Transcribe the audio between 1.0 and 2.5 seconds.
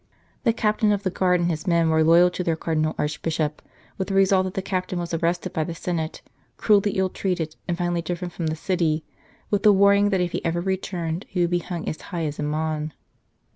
the Guard and his men were loyal to